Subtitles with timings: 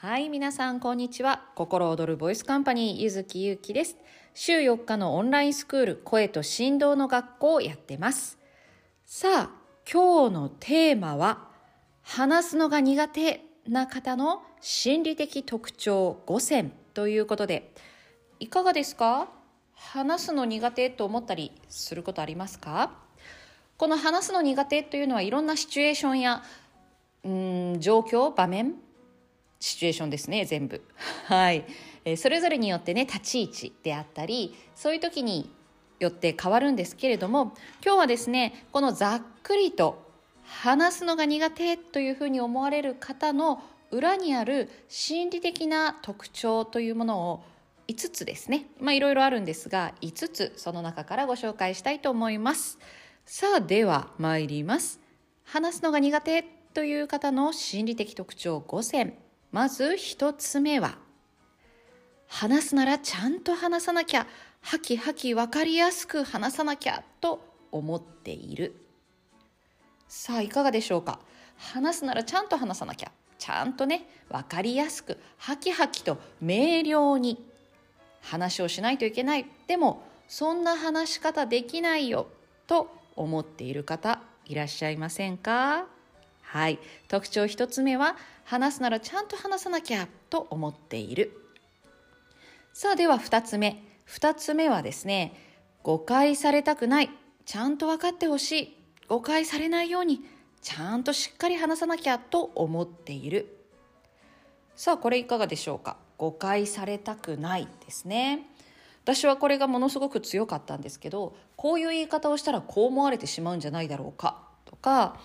[0.00, 1.42] はい、皆さん、こんにちは。
[1.56, 3.96] 心躍るボイスカンパニー、ゆずきゆうきです。
[4.32, 8.38] 週4日のオンラインスクール、声と振動の学校をやってます。
[9.04, 9.50] さあ、
[9.92, 11.48] 今日のテーマは、
[12.04, 17.74] 話すのが苦手な方の心理的特徴5選ということで、
[18.38, 19.26] いかがですか？
[19.74, 22.92] 話すの苦手と思ったりすることありますか？
[23.76, 26.44] この話すの苦手というのはいろんなシチュエーションや
[27.24, 28.74] うん状況場面
[29.60, 30.82] シチュエーションですね全部。
[31.26, 31.64] はい、
[32.04, 35.50] えーそれぞれによってね立ち位置であったりそういう時に
[35.98, 37.54] よって変わるんですけれども
[37.84, 40.06] 今日はですねこのざっくりと
[40.44, 47.42] 話すのが苦手というふうに思われる方の裏にある心理的な特徴というものを
[47.88, 48.66] 5つですね。
[48.78, 52.78] まあいろいろあるんですが5つその中からご紹介したいと思います。
[53.24, 55.00] さあでは参ります。
[55.44, 56.44] 話すのが苦手
[56.74, 59.14] という方の心理的特徴5選。
[59.50, 60.96] まず1つ目は
[62.26, 64.26] 話すならちゃんと話さなきゃ
[64.60, 67.40] はきはき分かりやすく話さなきゃと
[67.72, 68.74] 思っている。
[70.08, 71.20] さあいかがでしょうか？
[71.56, 77.42] 話すならちゃんと話さなきゃちゃんとね分かりやすくはきはきと明瞭に
[78.20, 79.46] 話をしないといけない。
[79.66, 82.26] でもそんな話し方できないよ
[82.66, 85.86] と思っている方いらっしゃいませんか？
[86.50, 86.78] はい。
[87.08, 91.32] 特徴一つ目は話すならちゃんと話さなきゃと思っている。
[92.72, 93.82] さあでは二つ目。
[94.06, 95.34] 二つ目はですね
[95.82, 97.10] 誤解されたくない
[97.44, 98.76] ちゃんと分かってほしい
[99.08, 100.22] 誤解されないように
[100.62, 103.54] ちゃんとしっかり話さなきゃと思っている。
[104.74, 105.98] さあこれいかがでしょうか？
[106.16, 108.46] 誤解されたくないですね。
[109.04, 115.18] 私はこれがものすごく強かったんですけどこういう言い方をしたらこう思われてしまうんじゃないだろうかとか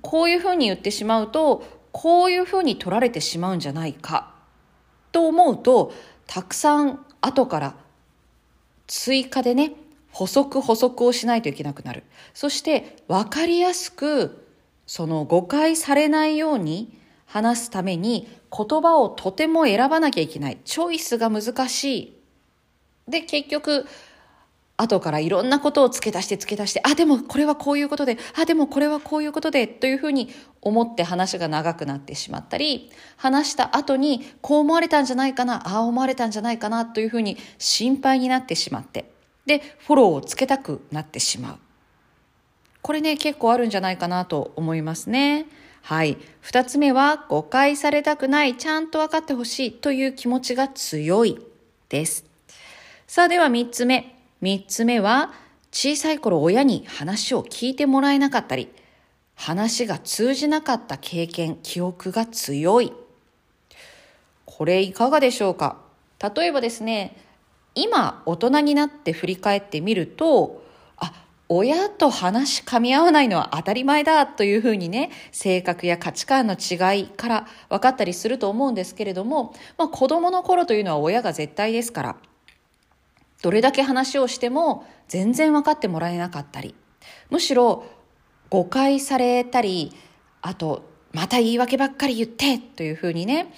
[0.00, 4.34] こういうふうに言ってしまうとこういうふうに取られてしまうんじゃないか
[5.12, 5.92] と思うと
[6.26, 7.74] たくさん後から
[8.86, 9.74] 追加でね
[10.10, 12.04] 補足補足をしないといけなくなる。
[12.34, 14.46] そして分かりやすく
[14.86, 20.58] その誤解されないように話すために言葉をとても選ばなきゃいけない。
[20.64, 22.22] チョイスが難しい。
[23.08, 23.86] で結局
[24.82, 30.28] 後からいろんなことを付け足して付け足してあでもこれはこういうことであでもこれはこういうことでというふうに
[30.60, 39.10] 思って話が長くなってしまったり話した後にこう思われたんじゃないかなああ思われたんじゃないかなというふうに心配になってしまって
[39.46, 41.58] でフォローをつけたくなってしまう。
[42.80, 45.46] これね結構あるんじゃないかなと思いますね。
[45.82, 46.16] はい。
[46.40, 51.38] 二つ目は誤解されたくないちゃんと分かってほしいという気持ちが強い
[51.88, 52.24] です。
[53.06, 54.11] さあでは三つ目。
[54.42, 55.32] 三つ目は
[55.70, 58.68] 小さい頃親に話を聞いてもらえなかったり
[59.36, 62.92] 話が通じなかった経験記憶が強い。
[64.44, 65.78] これいかがでしょうか？
[66.36, 67.16] 例えばですね
[67.74, 70.62] 今大人になって振り返ってみると
[70.96, 71.12] あ
[71.48, 82.16] 親と話噛み合わないのは当たり前だというふうにね性格や価値観の違いから分かったりすると思うんですけれども、まあ、子供の頃というのは親が絶対ですから
[83.42, 86.74] どれだけ話をしても全然分かってもらえなかったり
[87.30, 87.84] むしろ
[88.48, 89.92] 誤解されたり
[90.40, 93.52] あとまた言い訳ばっかり言ってというふうにね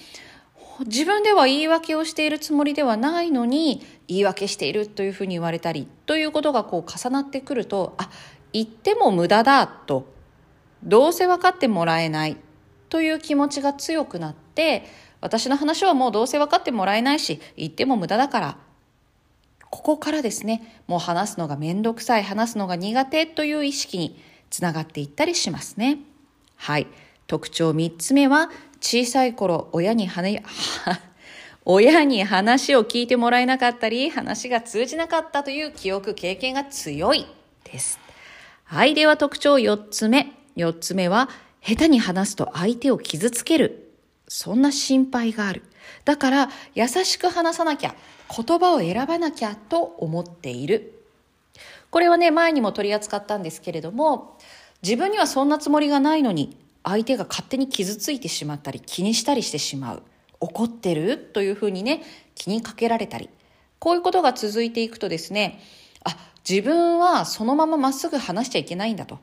[0.85, 8.09] 自分では言い訳をしているつもりではないのに言い訳しているというふうに言われたりということがこう重なってくるとあ
[8.51, 10.13] 言っても無駄だと
[10.83, 12.37] どうせ分かってもらえない
[12.89, 14.83] という気持ちが強くなって
[15.21, 18.57] 私の話はもうどうせ分かってもらえないし言っても無駄だから
[19.75, 24.17] ここからですねもう話すのが面倒くさい話すのが苦手という意識に
[24.49, 25.99] つながっていったりしますね。
[26.55, 26.87] はい。
[27.27, 28.49] 特徴3つ目は
[28.79, 30.41] 小さい頃親に話
[31.65, 37.25] 親に話を聞いてもらえなかったり話が通じなかったという記憶経験が強い
[37.65, 37.99] です。
[38.63, 38.93] はい。
[38.93, 40.31] では特徴4つ目。
[40.55, 41.29] 4つ目は
[41.61, 43.91] 下手に話すと相手を傷つける。
[44.29, 45.63] そんな心配がある。
[46.03, 47.95] だから優しく話さなきゃ
[48.35, 51.01] 言葉を選ばなきゃと思っている。
[51.89, 54.37] これはね前にも取り扱ったんですけれども
[54.81, 60.03] 自分にはそんなつもりがないのに相手が勝手に傷ついてしまったり気にしたりしてしまう。
[60.41, 61.17] 怒ってる？
[61.17, 62.03] というふうにね
[62.35, 63.29] 気にかけられたり。
[63.79, 65.59] こういうことが続いていくとですね
[66.03, 66.17] あ
[66.47, 69.19] 自分はそのまままっすぐ話しちゃいけないんだと。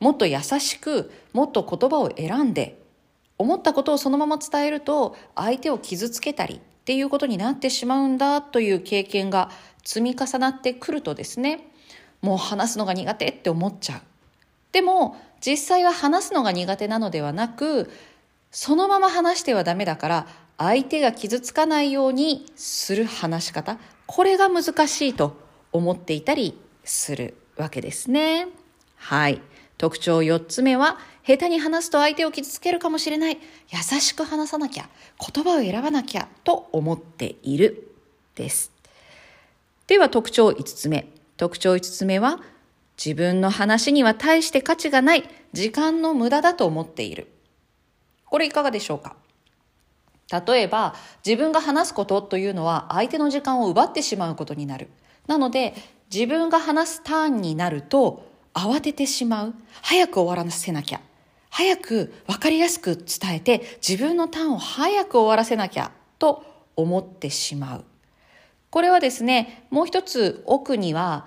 [0.00, 2.79] もっと優しくもっと言葉を選んで
[3.40, 9.50] 思ったことをそのまま伝えると相手を傷つけたりっていうことになってしまうんだという経験が
[9.84, 11.66] 積み重なってくるとですね
[12.22, 14.00] もう話すのが苦手って思っちゃう
[14.72, 17.90] でも実際は話すのが苦手なのではなく
[18.50, 20.26] そのまま話してはダメだから
[20.60, 25.34] 相手が傷つかないようにする話し方、これが難しいと
[25.72, 28.46] 思っていたりするわけですね。
[28.96, 29.40] はい。
[29.78, 30.98] 特徴4つ目は、
[31.30, 33.38] 下手に話すと相手を傷つけるかもしれない。
[33.68, 34.88] 優しく話さなきゃ。
[35.32, 36.26] 言葉を選ばなきゃ。
[36.42, 37.94] と思っている。
[38.34, 38.72] です。
[39.86, 41.06] では特徴5つ目。
[41.36, 42.40] 特徴5つ目は、
[43.02, 45.28] 自分の話には大して価値がない。
[45.52, 47.28] 時間の無駄だと思っている。
[48.24, 49.14] これいかがでしょうか？
[50.46, 54.88] 例えば、自分が話すことというのは相手の時間を奪ってしまうことになる。
[55.28, 55.74] なので、
[56.12, 59.54] 自分が話すターンになると、慌ててしまう。
[59.82, 61.00] 早く終わらせなきゃ。
[61.50, 66.44] 早く分かりやすく伝えて自分のターンを早く終わらせなきゃと
[66.76, 67.84] 思ってしまう。
[68.70, 71.26] これはですね、もう一つ奥には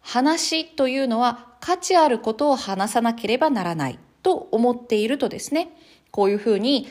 [0.00, 5.70] 話というのは価値あることを話さなければならないと思っているとですね、
[6.10, 6.88] こういうふうに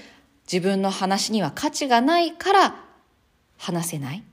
[0.52, 2.76] 自分の話には価値がないから
[3.58, 4.24] 話せない。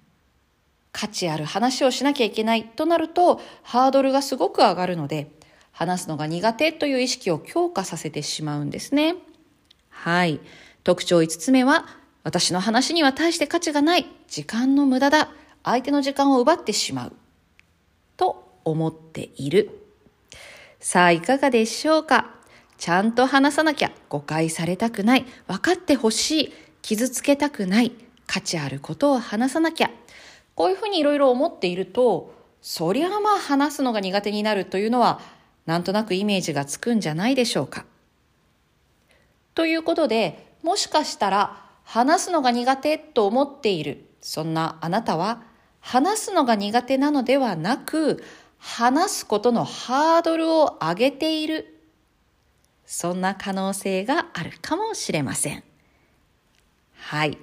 [0.92, 5.30] 価値ある話をしなきゃいけないとなるとハードルがすごく上がるので
[5.76, 9.14] 話すのが苦手という意識を強化させてしまうんですね。
[9.90, 10.40] はい。
[10.84, 11.84] 特徴5つ目は
[12.24, 14.06] 私の話には大して価値がない。
[14.26, 15.28] 時間の無駄だ。
[15.62, 17.12] 相手の時間を奪ってしまう。
[18.16, 19.68] と思っている。
[20.80, 22.30] さあ、いかがでしょうか？
[22.78, 25.26] ちゃんと話さなきゃ誤解されたくない。
[25.46, 26.52] 分かってほしい。
[26.80, 27.92] 傷つけたくない。
[28.26, 29.90] 価値あることを話さなきゃ。
[30.54, 35.20] こういうふうにいろいろ思っていると、そりゃまあ話すのが苦手になるというのは、
[35.66, 37.84] なんとなくイメージがつくんじゃないでしょうか。
[39.54, 45.42] ということで、もしかしたら話すのが苦手と思っている、そんなあなたは、
[45.80, 48.24] 話すのが苦手なのではなく、
[48.58, 51.80] 話すことのハードルを上げている、
[52.84, 55.62] そんな可能性があるかもしれません。
[56.94, 57.38] はい。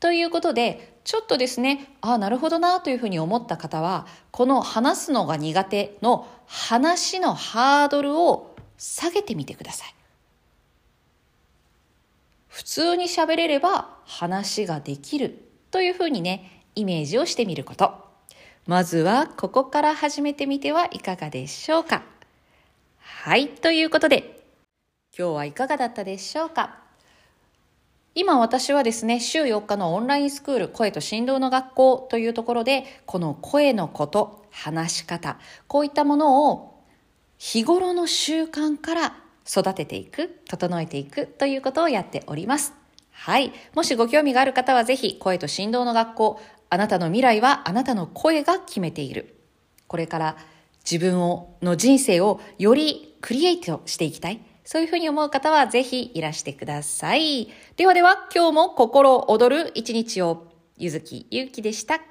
[0.00, 9.94] ということで、ちょっとですね、ああ、なるほどなというふうに思った方は、この話すのが苦手の話のハードルを下げてみてください。
[12.46, 17.94] 普通に喋れれば話ができるというふうにね、イメージをしてみること。
[18.66, 22.02] まずはここから始めてみてはいかがでしょうか。
[22.98, 24.44] はい、ということで、
[25.18, 26.87] 今日はいかがだったでしょうか。
[28.18, 35.38] 今私はですね、週4日のオンラインスクール声と振動の学校というところで、この声のこと、話し方、
[35.68, 36.82] こういったものを
[37.38, 39.16] 日頃の習慣から
[39.48, 42.72] 育てていく、整えていくということをやっております。
[43.12, 43.52] はい。
[43.76, 46.40] もしご興味がある方はぜひ声と振動の学校、
[46.70, 49.36] あなたの未来はあなたの声が決めている。
[49.86, 50.36] これから
[50.84, 54.40] 自分をの人生をよりクリエイトしていきたい。
[54.70, 57.48] そういうふうに思う方はぜひいらしてください。
[57.76, 62.02] ではでは、今日も心躍る一日を、ゆずきゆうきでした。